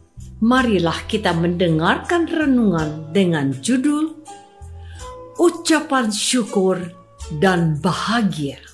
[0.41, 4.17] marilah kita mendengarkan renungan dengan judul
[5.37, 6.81] Ucapan Syukur
[7.37, 8.70] dan Bahagia.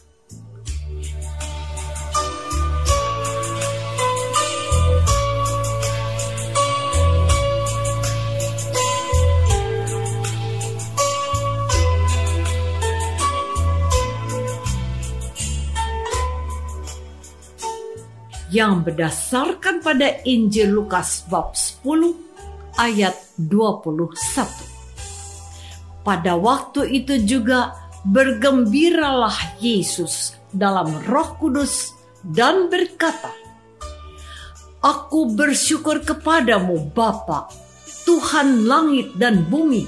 [18.47, 22.15] Yang berdasarkan pada Injil Lukas bab 10
[22.79, 24.15] ayat 21.
[26.07, 27.75] Pada waktu itu juga
[28.07, 31.91] bergembiralah Yesus dalam Roh Kudus
[32.23, 33.35] dan berkata,
[34.79, 37.51] Aku bersyukur kepadamu Bapa,
[38.07, 39.83] Tuhan langit dan bumi,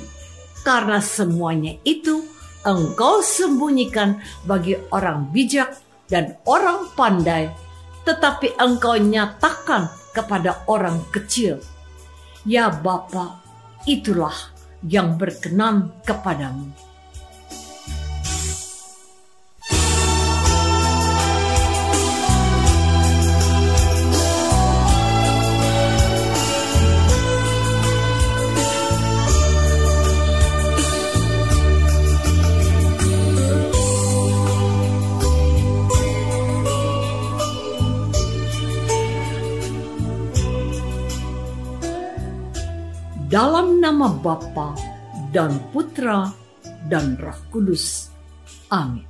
[0.68, 2.28] karena semuanya itu
[2.68, 5.80] engkau sembunyikan bagi orang bijak
[6.12, 7.48] dan orang pandai
[8.04, 11.62] tetapi engkau nyatakan kepada orang kecil.
[12.48, 13.44] Ya Bapa,
[13.86, 14.36] itulah
[14.84, 16.89] yang berkenan kepadamu.
[43.90, 44.78] Nama Bapa
[45.34, 46.30] dan Putra
[46.86, 48.14] dan Roh Kudus.
[48.70, 49.02] Amin.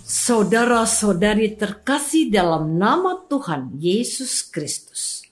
[0.00, 5.28] Saudara-saudari terkasih dalam nama Tuhan Yesus Kristus.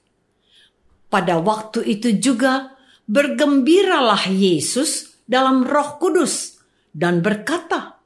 [1.08, 2.76] Pada waktu itu juga
[3.08, 6.60] bergembiralah Yesus dalam Roh Kudus
[6.92, 8.04] dan berkata,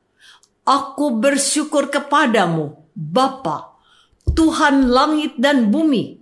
[0.62, 3.82] Aku bersyukur kepadamu, Bapa,
[4.30, 6.21] Tuhan langit dan bumi,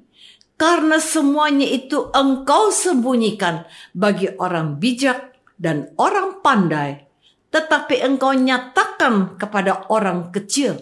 [0.61, 3.65] karena semuanya itu engkau sembunyikan
[3.97, 7.09] bagi orang bijak dan orang pandai,
[7.49, 10.77] tetapi engkau nyatakan kepada orang kecil.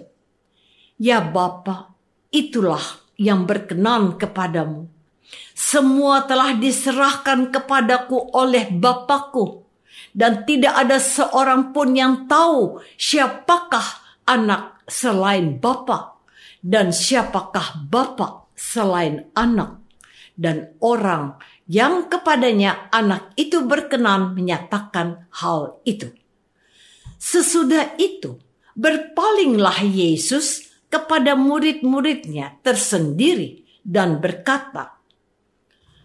[0.99, 1.95] Ya Bapa,
[2.35, 2.83] itulah
[3.15, 4.91] yang berkenan kepadamu.
[5.55, 9.63] Semua telah diserahkan kepadaku oleh Bapakku,
[10.11, 16.19] dan tidak ada seorang pun yang tahu siapakah anak selain Bapa,
[16.67, 19.79] dan siapakah Bapak selain anak
[20.35, 21.39] dan orang
[21.71, 26.11] yang kepadanya anak itu berkenan menyatakan hal itu.
[27.19, 28.39] Sesudah itu,
[28.79, 34.99] berpalinglah Yesus kepada murid-muridnya tersendiri dan berkata,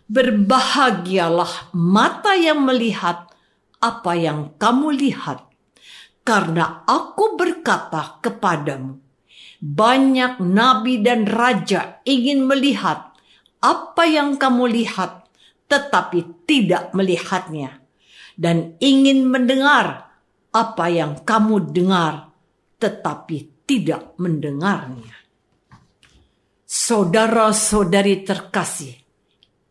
[0.09, 3.29] Berbahagialah mata yang melihat
[3.79, 5.47] apa yang kamu lihat,
[6.23, 9.02] karena aku berkata kepadamu,
[9.63, 13.15] banyak nabi dan raja ingin melihat
[13.63, 15.31] apa yang kamu lihat,
[15.71, 17.79] tetapi tidak melihatnya,
[18.35, 20.11] dan ingin mendengar
[20.51, 22.35] apa yang kamu dengar,
[22.75, 25.15] tetapi tidak mendengarnya.
[26.67, 28.99] Saudara-saudari terkasih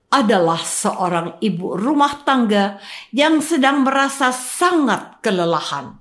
[0.09, 2.81] adalah seorang ibu rumah tangga
[3.13, 6.01] yang sedang merasa sangat kelelahan.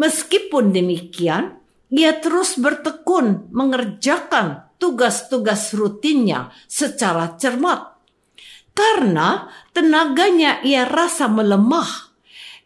[0.00, 1.59] Meskipun demikian,
[1.90, 7.98] ia terus bertekun mengerjakan tugas-tugas rutinnya secara cermat.
[8.72, 12.14] Karena tenaganya ia rasa melemah,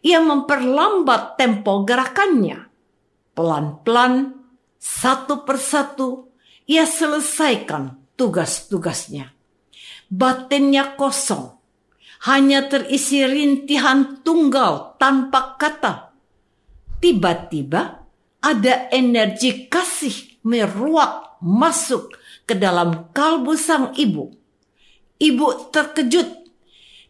[0.05, 2.69] ia memperlambat tempo gerakannya.
[3.35, 4.31] Pelan-pelan,
[4.79, 6.31] satu persatu,
[6.69, 9.35] ia selesaikan tugas-tugasnya
[10.09, 11.57] batinnya kosong,
[12.29, 16.13] hanya terisi rintihan tunggal tanpa kata.
[17.01, 18.04] Tiba-tiba
[18.45, 22.13] ada energi kasih meruak masuk
[22.45, 24.29] ke dalam kalbu sang ibu.
[25.17, 26.45] Ibu terkejut.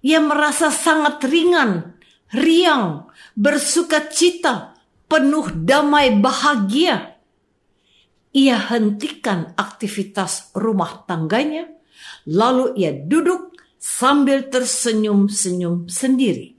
[0.05, 1.99] Ia merasa sangat ringan,
[2.31, 4.79] riang, bersuka cita,
[5.11, 7.19] penuh damai bahagia.
[8.31, 11.75] Ia hentikan aktivitas rumah tangganya
[12.25, 16.54] Lalu ia duduk sambil tersenyum-senyum sendiri.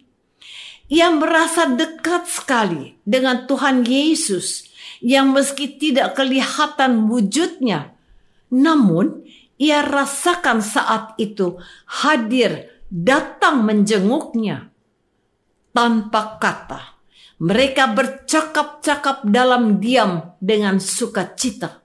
[0.86, 4.70] Ia merasa dekat sekali dengan Tuhan Yesus
[5.02, 7.90] yang meski tidak kelihatan wujudnya,
[8.54, 9.26] namun
[9.58, 11.58] ia rasakan saat itu
[11.90, 14.70] hadir datang menjenguknya.
[15.74, 16.80] Tanpa kata,
[17.42, 21.82] mereka bercakap-cakap dalam diam dengan sukacita.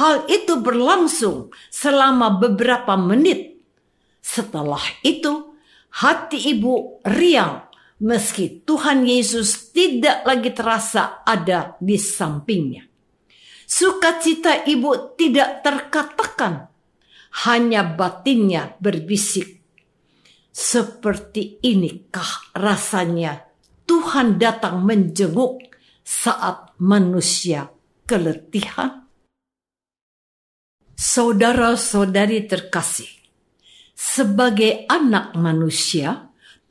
[0.00, 3.60] Hal itu berlangsung selama beberapa menit.
[4.24, 5.54] Setelah itu,
[6.02, 7.65] hati ibu riang
[8.00, 12.84] meski Tuhan Yesus tidak lagi terasa ada di sampingnya.
[13.66, 16.70] Sukacita ibu tidak terkatakan,
[17.44, 19.58] hanya batinnya berbisik.
[20.56, 23.44] Seperti inikah rasanya
[23.84, 25.60] Tuhan datang menjenguk
[26.00, 27.68] saat manusia
[28.08, 29.04] keletihan?
[30.96, 33.10] Saudara-saudari terkasih,
[33.92, 36.25] sebagai anak manusia,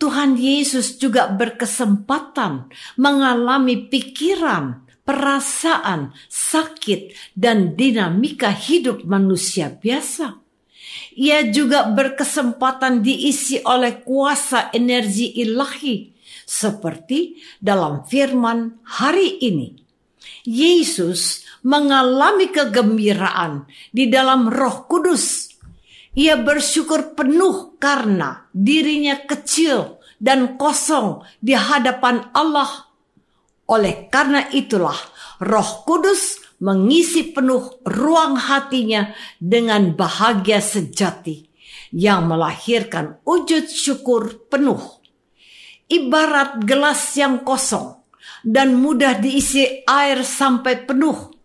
[0.06, 2.70] Tuhan Yesus juga berkesempatan
[3.02, 10.38] mengalami pikiran, perasaan, sakit, dan dinamika hidup manusia biasa.
[11.18, 16.14] Ia juga berkesempatan diisi oleh kuasa energi ilahi,
[16.46, 19.74] seperti dalam firman hari ini.
[20.46, 25.55] Yesus mengalami kegembiraan di dalam Roh Kudus.
[26.16, 32.88] Ia bersyukur penuh karena dirinya kecil dan kosong di hadapan Allah.
[33.68, 34.96] Oleh karena itulah
[35.44, 39.12] Roh Kudus mengisi penuh ruang hatinya
[39.44, 41.52] dengan bahagia sejati
[41.92, 44.80] yang melahirkan wujud syukur penuh.
[45.92, 48.02] Ibarat gelas yang kosong
[48.42, 51.36] dan mudah diisi air sampai penuh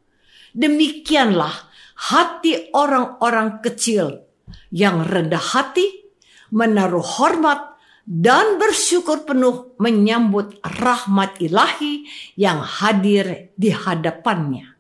[0.51, 1.71] Demikianlah
[2.11, 4.27] hati orang-orang kecil
[4.71, 6.07] yang rendah hati,
[6.51, 7.71] menaruh hormat,
[8.07, 14.75] dan bersyukur penuh menyambut rahmat ilahi yang hadir di hadapannya.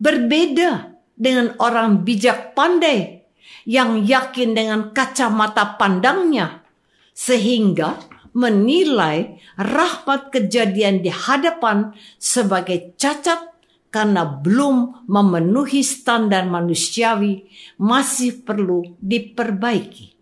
[0.00, 3.28] Berbeda dengan orang bijak pandai
[3.68, 6.64] yang yakin dengan kacamata pandangnya,
[7.12, 8.00] sehingga
[8.32, 13.50] menilai rahmat kejadian di hadapan sebagai cacat
[13.90, 17.50] karena belum memenuhi standar manusiawi
[17.82, 20.14] masih perlu diperbaiki.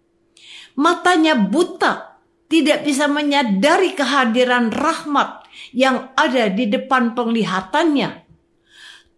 [0.80, 2.16] Matanya buta,
[2.48, 5.44] tidak bisa menyadari kehadiran rahmat
[5.76, 8.24] yang ada di depan penglihatannya.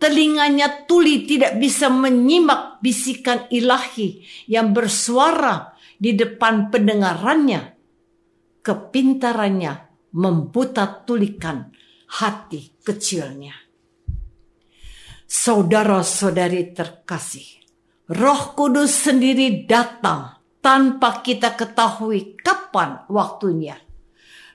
[0.01, 7.77] Telinganya tuli tidak bisa menyimak bisikan ilahi yang bersuara di depan pendengarannya.
[8.65, 9.73] Kepintarannya
[10.17, 11.69] membuta tulikan
[12.19, 13.70] hati kecilnya.
[15.31, 17.63] Saudara-saudari terkasih,
[18.11, 23.79] Roh Kudus sendiri datang tanpa kita ketahui kapan waktunya.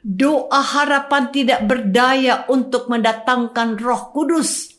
[0.04, 4.76] Doa harapan tidak berdaya untuk mendatangkan Roh Kudus.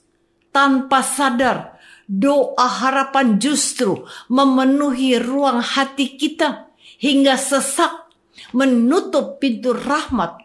[0.53, 8.13] Tanpa sadar, doa harapan justru memenuhi ruang hati kita hingga sesak
[8.53, 10.45] menutup pintu rahmat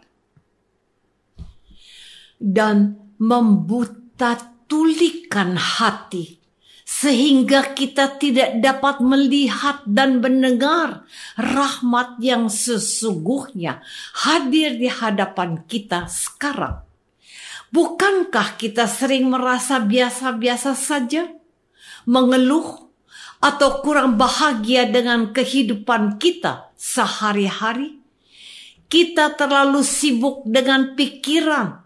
[2.39, 6.39] dan membuta tulikan hati
[6.87, 11.03] sehingga kita tidak dapat melihat dan mendengar
[11.35, 13.83] rahmat yang sesungguhnya
[14.15, 16.87] hadir di hadapan kita sekarang.
[17.71, 21.27] Bukankah kita sering merasa biasa-biasa saja,
[22.03, 22.91] mengeluh,
[23.43, 27.99] atau kurang bahagia dengan kehidupan kita sehari-hari?
[28.91, 31.80] Kita terlalu sibuk dengan pikiran,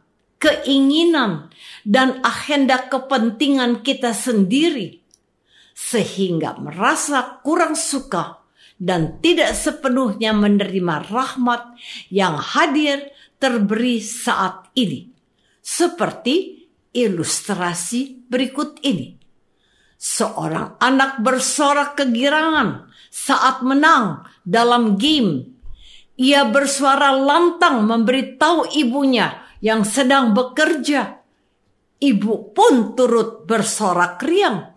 [0.46, 1.50] keinginan,
[1.82, 5.02] dan agenda kepentingan kita sendiri,
[5.74, 8.46] sehingga merasa kurang suka
[8.78, 11.74] dan tidak sepenuhnya menerima rahmat
[12.14, 13.10] yang hadir
[13.42, 15.10] terberi saat ini.
[15.66, 19.18] Seperti ilustrasi berikut ini.
[19.98, 25.58] Seorang anak bersorak kegirangan saat menang dalam game.
[26.16, 31.22] Ia bersuara lantang memberitahu ibunya yang sedang bekerja.
[31.96, 34.76] Ibu pun turut bersorak riang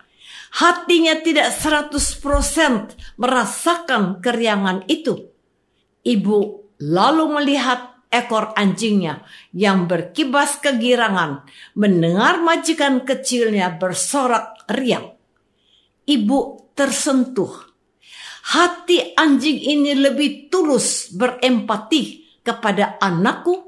[0.56, 5.28] hatinya tidak 100% merasakan keriangan itu.
[6.04, 6.38] Ibu
[6.88, 9.20] lalu melihat ekor anjingnya
[9.52, 11.44] yang berkibas kegirangan
[11.76, 15.12] mendengar majikan kecilnya bersorak riang.
[16.08, 17.68] Ibu tersentuh.
[18.48, 23.67] Hati anjing ini lebih tulus berempati kepada anakku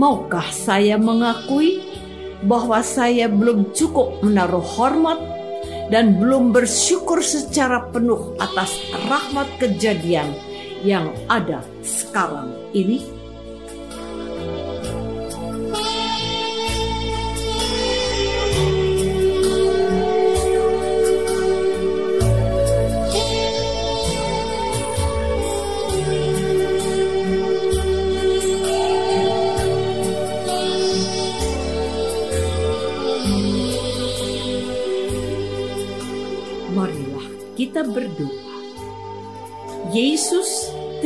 [0.00, 1.84] Maukah saya mengakui
[2.48, 5.20] bahwa saya belum cukup menaruh hormat
[5.92, 10.32] dan belum bersyukur secara penuh atas rahmat kejadian
[10.80, 13.19] yang ada sekarang ini?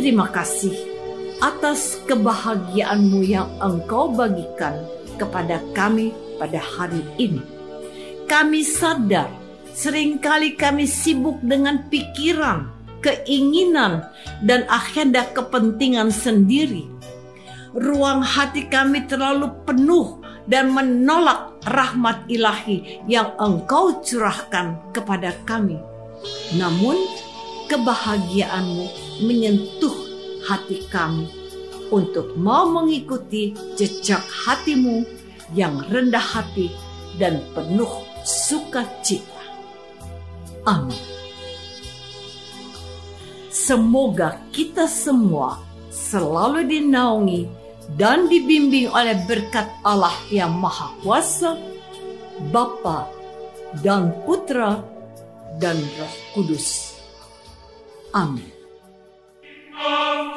[0.05, 0.77] Terima kasih
[1.41, 4.85] atas kebahagiaanmu yang engkau bagikan
[5.17, 7.41] kepada kami pada hari ini.
[8.29, 9.33] Kami sadar
[9.73, 12.69] sering kali kami sibuk dengan pikiran,
[13.01, 14.05] keinginan,
[14.45, 16.85] dan agenda kepentingan sendiri.
[17.73, 25.81] Ruang hati kami terlalu penuh dan menolak rahmat ilahi yang engkau curahkan kepada kami
[26.61, 27.01] namun
[27.73, 29.95] kebahagiaanmu menyentuh
[30.49, 31.29] hati kami
[31.93, 35.07] untuk mau mengikuti jejak hatimu
[35.55, 36.73] yang rendah hati
[37.21, 37.91] dan penuh
[38.25, 39.43] sukacita.
[40.65, 40.99] Amin.
[43.55, 45.63] Semoga kita semua
[45.95, 47.47] selalu dinaungi
[47.95, 51.55] dan dibimbing oleh berkat Allah yang Maha Kuasa,
[52.51, 53.07] Bapa
[53.85, 54.83] dan Putra
[55.63, 56.99] dan Roh Kudus.
[58.11, 58.54] Amin.
[59.75, 60.31] Dengan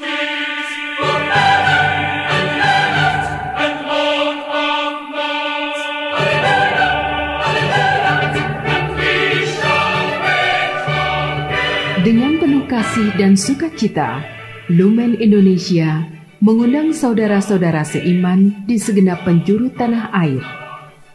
[12.42, 14.26] penuh kasih dan sukacita,
[14.74, 16.10] Lumen Indonesia
[16.42, 20.42] mengundang saudara-saudara seiman di segenap penjuru tanah air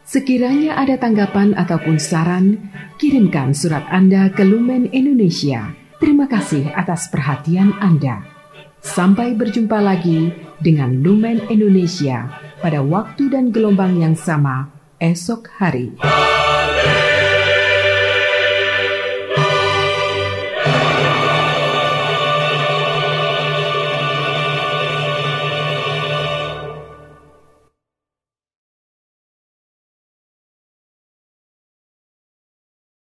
[0.03, 2.69] Sekiranya ada tanggapan ataupun saran,
[3.01, 5.82] kirimkan surat Anda ke Lumen Indonesia.
[6.03, 8.27] Terima kasih atas perhatian Anda.
[8.83, 12.27] Sampai berjumpa lagi dengan Lumen Indonesia
[12.59, 14.67] pada waktu dan gelombang yang sama
[14.99, 15.95] esok hari.